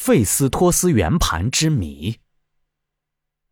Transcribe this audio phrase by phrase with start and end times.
[0.00, 2.20] 费斯托斯圆盘之谜。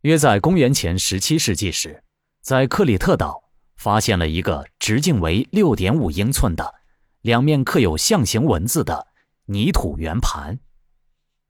[0.00, 2.02] 约在公元前十七世纪时，
[2.40, 6.76] 在克里特岛发现了一个直径为六点五英寸的、
[7.20, 9.08] 两面刻有象形文字的
[9.44, 10.58] 泥土圆盘，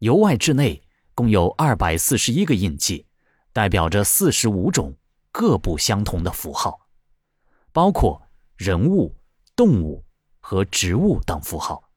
[0.00, 0.82] 由外至内
[1.14, 3.06] 共有二百四十一个印记，
[3.52, 4.96] 代表着四十五种
[5.30, 6.88] 各不相同的符号，
[7.70, 8.20] 包括
[8.56, 9.14] 人物、
[9.54, 10.04] 动物
[10.40, 11.87] 和植物等符号。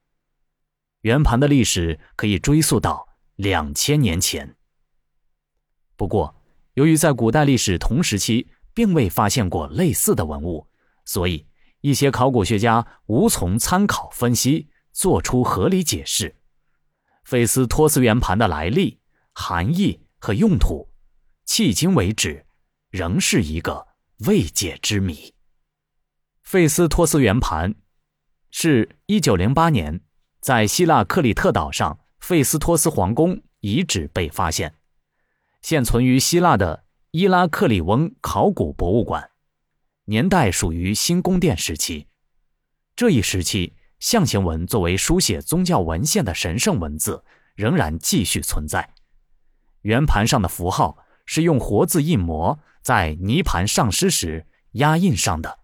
[1.02, 4.56] 圆盘的历史可以追溯到两千年前。
[5.96, 6.34] 不过，
[6.74, 10.68] 由于在古代历史同时期并未发现过类似的文物，
[11.04, 11.46] 所以
[11.80, 16.36] 一些考古学家无从参考分析做出合理解释。
[17.24, 19.00] 费斯托斯圆盘的来历、
[19.32, 20.88] 含义和用途，
[21.46, 22.46] 迄今为止
[22.90, 23.88] 仍是一个
[24.26, 25.34] 未解之谜。
[26.42, 27.74] 费斯托斯圆盘
[28.50, 30.00] 是一九零八年。
[30.42, 34.74] 在希腊克里特岛上，费斯托斯皇宫遗址被发现，
[35.60, 39.30] 现存于希腊的伊拉克里翁考古博物馆，
[40.06, 42.08] 年代属于新宫殿时期。
[42.96, 47.22] 这一时期，象形文作为书写宗教文献的神圣文字
[47.54, 48.94] 仍然继续存在。
[49.82, 55.60] 圆盘上的符号是用活字印模在泥盘上尸时压印上的，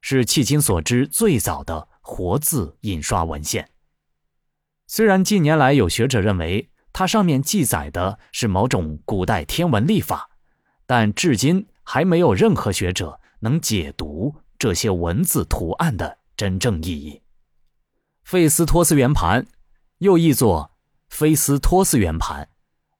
[0.00, 3.69] 是迄今所知最早的活字印刷文献。
[4.92, 10.30] 虽然近年来有学者认为它上面记载的是某种古代天文历法，
[10.84, 17.22] 但至今还没有任何学者能解读这些文字图案的真正意义。
[18.24, 19.46] 费斯托斯圆盘，
[19.98, 20.72] 又译作
[21.08, 22.48] 菲斯托斯圆盘、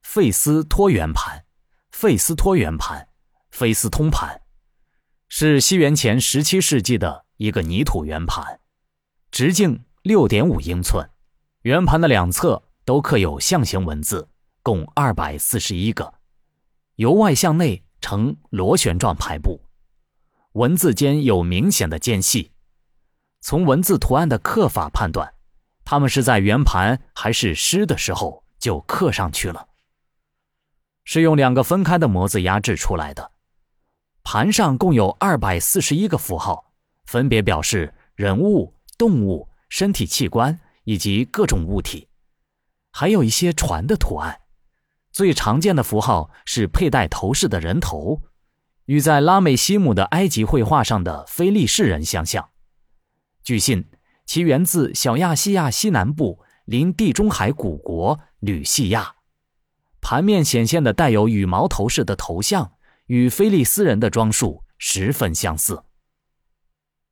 [0.00, 1.44] 费斯托圆盘、
[1.90, 3.08] 费斯托圆盘、
[3.50, 4.42] 菲斯通盘，
[5.28, 8.60] 是西元前十七世纪的一个泥土圆盘，
[9.32, 11.09] 直径六点五英寸。
[11.62, 14.26] 圆盘的两侧都刻有象形文字，
[14.62, 16.14] 共二百四十一个，
[16.94, 19.60] 由外向内呈螺旋状排布，
[20.52, 22.52] 文字间有明显的间隙。
[23.42, 25.34] 从文字图案的刻法判断，
[25.84, 29.68] 它们是在圆盘还是湿的时候就刻上去了。
[31.04, 33.32] 是用两个分开的模子压制出来的。
[34.22, 36.72] 盘上共有二百四十一个符号，
[37.04, 40.58] 分别表示人物、动物、身体器官。
[40.84, 42.08] 以及各种物体，
[42.90, 44.40] 还有一些船的图案。
[45.12, 48.22] 最常见的符号是佩戴头饰的人头，
[48.86, 52.50] 与在拉美西姆的埃及绘画上的菲利士人相像。
[53.42, 53.90] 据信，
[54.24, 59.16] 其源自小亚细亚西南部临地中海古国吕西亚。
[60.00, 62.72] 盘面显现的带有羽毛头饰的头像，
[63.06, 65.82] 与菲利斯人的装束十分相似。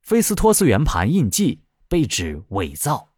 [0.01, 3.11] 菲斯托斯圆盘印记被指伪造。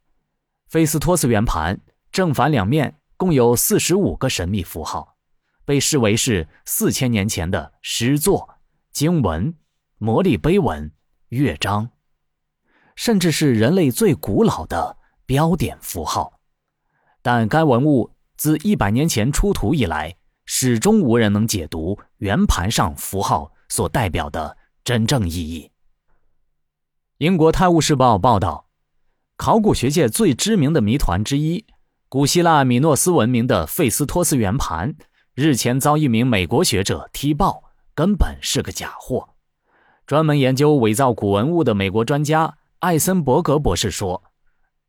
[0.71, 1.81] 菲斯托斯圆盘
[2.13, 5.17] 正反两面共有四十五个神秘符号，
[5.65, 8.49] 被视为是四千年前的诗作、
[8.93, 9.53] 经文、
[9.99, 10.93] 魔力碑文、
[11.31, 11.91] 乐章，
[12.95, 16.39] 甚至是人类最古老的标点符号。
[17.21, 20.15] 但该文物自一百年前出土以来，
[20.45, 25.73] 始终无人能解读圆盘上符号所代表的真正意义。
[27.19, 28.70] 英国《泰晤士报》报道。
[29.41, 31.65] 考古学界最知名的谜团之一，
[32.11, 34.95] 古希腊米诺斯文明的费斯托斯圆盘，
[35.35, 37.63] 日前遭一名美国学者踢爆，
[37.95, 39.31] 根本是个假货。
[40.07, 44.23] 专门研究伪造古文物的美国专家艾森伯格博士说，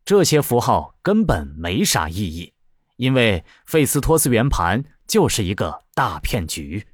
[0.03, 2.51] 这些符号根本没啥意义，
[2.97, 6.87] 因为费斯托斯圆盘就是一个大骗局。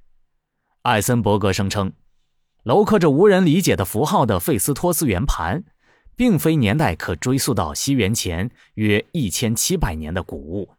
[0.83, 1.91] 艾森伯格声称，
[2.63, 5.63] 镂刻着无人理解的符号的费斯托斯圆盘。
[6.17, 10.71] 并非年代可追溯到西元前约一千七百年的古物，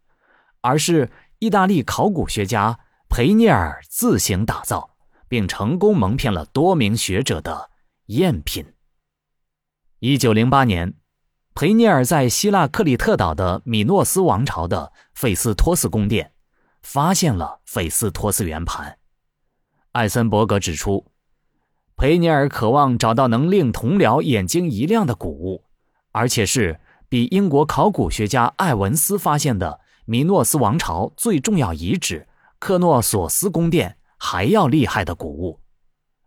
[0.60, 4.97] 而是意大利考古学家培涅尔自行打造，
[5.28, 7.71] 并成功蒙骗了多名学者的
[8.09, 8.75] 赝品。
[10.00, 10.94] 一九零八年，
[11.55, 16.32] 培涅尔在希腊克里特岛的米诺斯王朝的费斯托斯宫殿
[16.82, 18.99] 发现了费斯托斯圆盘。
[19.93, 21.06] 艾森伯格指出。
[21.99, 25.65] 培尼尔渴望找到能令同僚眼睛一亮的古物，
[26.12, 26.79] 而且是
[27.09, 32.29] 比英国考古学家艾文斯发现的米诺斯王朝最重要遗址
[32.61, 35.59] 克诺索斯宫殿还要厉害的古物。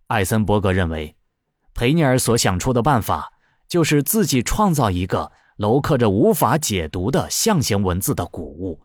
[0.08, 1.16] 艾森伯格认为，
[1.74, 3.32] 培尼尔所想出的办法
[3.70, 8.82] 就是自己创造一个镂刻着无法解读的象形文字的古物。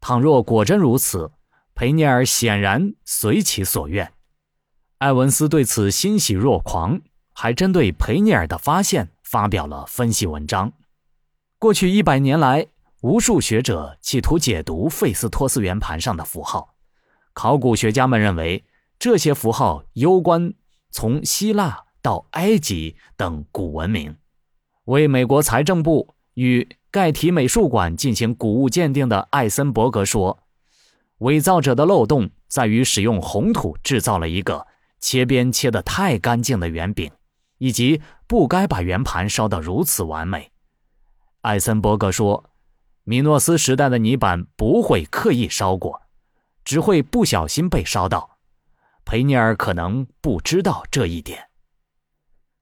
[0.00, 1.32] 倘若果真如此，
[1.74, 4.12] 培尼尔显然随其所愿。
[4.98, 7.00] 艾文斯对此欣喜若狂，
[7.32, 10.72] 还针对培尼尔的发现发表了分析文章。
[11.56, 12.66] 过去一百年来，
[13.02, 16.74] 无数学者企图解读费斯托斯圆盘上的符号。
[17.32, 18.64] 考古学家们认为，
[18.98, 20.52] 这些符号攸关
[20.90, 24.16] 从希腊到埃及等古文明。
[24.86, 30.40] 为美国财政部与盖提美术馆进行古物鉴定的艾森伯格说
[31.18, 34.66] ：“伪造者的漏洞在于使用红土制造了一个
[35.00, 37.10] 切边切得太干净的圆饼，
[37.58, 40.52] 以及不该把圆盘烧得如此完美。”
[41.42, 42.50] 艾森伯格说
[43.04, 46.02] ：“米诺斯时代的泥板不会刻意烧过。”
[46.64, 48.36] 只会不小心被烧到，
[49.06, 51.48] 培尼尔可能不知道这一点。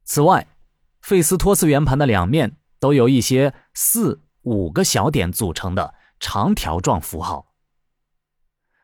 [0.05, 0.47] 此外，
[1.00, 7.53] 费斯托斯圆盘的两面都有一些四五个小点组成的长条状符号。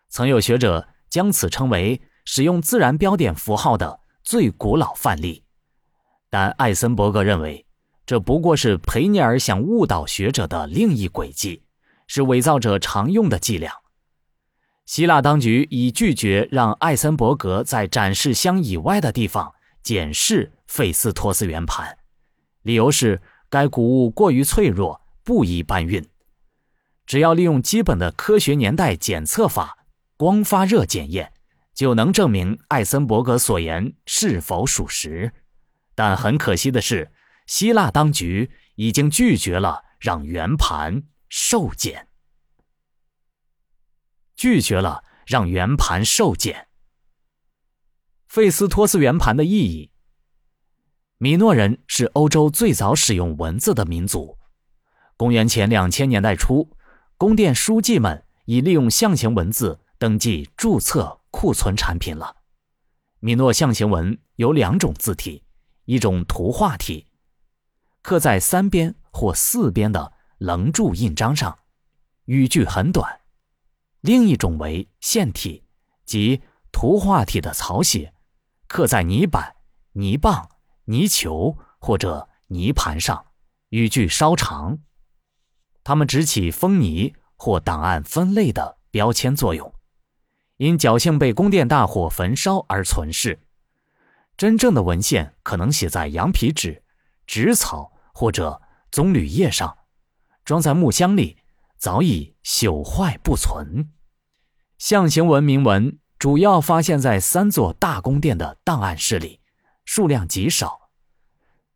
[0.08, 5.44] 曾有学者将此称为使用自然标点符号的最古老范例，
[6.30, 7.66] 但艾森伯格认为，
[8.06, 11.62] 这不过是培尼尔想误导学者的另一轨迹，
[12.06, 13.72] 是伪造者常用的伎俩。
[14.84, 21.98] 希腊当局已拒绝让艾森伯格在展示箱以外的地方检视费斯托斯圆盘，
[22.62, 26.04] 理由是该古物过于脆弱，不宜搬运。
[27.06, 29.78] 只要利用基本的科学年代检测法——
[30.16, 31.32] 光发热检验，
[31.74, 35.32] 就能证明艾森伯格所言是否属实。
[35.94, 37.12] 但很可惜的是，
[37.46, 42.08] 希腊当局已经拒绝了让圆盘受检。
[44.34, 46.68] 拒绝了让圆盘受检。
[48.26, 49.90] 费斯托斯圆盘的意义。
[51.18, 54.38] 米诺人是欧洲最早使用文字的民族。
[55.16, 56.76] 公元前两千年代初，
[57.16, 62.36] 宫殿书记们已利用象形文字登记、注册、库存产品了。
[63.18, 65.42] 米诺象形文有两种字体，
[65.86, 67.08] 一种图画体，
[68.00, 71.58] 刻在三边或四边的棱柱印章上，
[72.26, 73.22] 语句很短。
[74.02, 75.64] 另一种为线体，
[76.04, 78.14] 即图画体的草写，
[78.68, 79.56] 刻在泥板、
[79.94, 80.48] 泥棒、
[80.84, 83.26] 泥球或者泥盘上，
[83.70, 84.78] 语句稍长。
[85.82, 89.74] 它们只起封泥或档案分类的标签作用，
[90.62, 93.40] 因侥幸被宫殿大火焚烧而存世。
[94.36, 96.84] 真正的文献可能写在羊皮纸、
[97.26, 98.62] 纸草或者
[98.92, 99.76] 棕榈叶上，
[100.44, 101.38] 装在木箱里。
[101.76, 103.90] 早已朽坏不存。
[104.78, 109.40] 象形文铭文主要发现在三座大宫殿的档案室里，
[109.84, 110.90] 数量极少。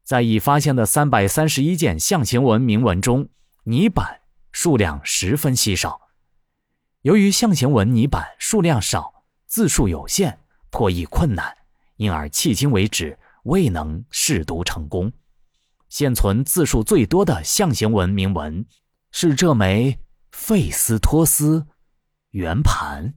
[0.04, 3.28] 在已发现的三百三十一件象形文铭文中，
[3.64, 4.20] 泥板
[4.52, 6.05] 数量十分稀少。
[7.06, 11.56] 由于象形文泥板数量少，字数有限，破译困难，
[11.98, 15.12] 因而迄今为止未能试读成功。
[15.88, 18.66] 现存字数最多的象形文铭文。
[19.12, 20.00] 是这枚
[20.32, 21.68] 费斯托斯
[22.32, 23.14] 圆盘。